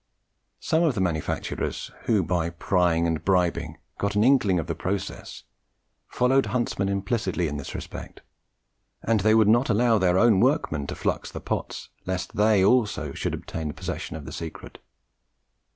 Some 0.59 0.81
of 0.81 0.95
the 0.95 0.99
manufacturers, 0.99 1.91
who 2.05 2.23
by 2.23 2.49
prying 2.49 3.05
and 3.05 3.23
bribing 3.23 3.77
got 3.99 4.15
an 4.15 4.23
inkling 4.23 4.57
of 4.57 4.65
the 4.65 4.73
process, 4.73 5.43
followed 6.07 6.47
Huntsman 6.47 6.89
implicitly 6.89 7.47
in 7.47 7.57
this 7.57 7.75
respect; 7.75 8.21
and 9.03 9.19
they 9.19 9.35
would 9.35 9.47
not 9.47 9.69
allow 9.69 9.99
their 9.99 10.17
own 10.17 10.39
workmen 10.39 10.87
to 10.87 10.95
flux 10.95 11.31
the 11.31 11.39
pots 11.39 11.89
lest 12.07 12.35
they 12.35 12.65
also 12.65 13.13
should 13.13 13.35
obtain 13.35 13.73
possession 13.73 14.15
of 14.15 14.25
the 14.25 14.31
secret. 14.31 14.79